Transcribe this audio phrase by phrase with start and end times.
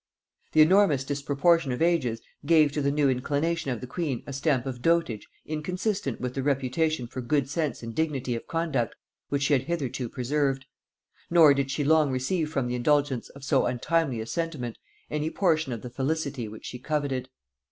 [0.53, 4.65] The enormous disproportion of ages gave to the new inclination of the queen a stamp
[4.65, 8.95] of dotage inconsistent with the reputation for good sense and dignity of conduct
[9.29, 10.65] which she had hitherto preserved.
[11.29, 14.79] Nor did she long receive from the indulgence of so untimely a sentiment
[15.11, 17.29] any portion of the felicity which she coveted.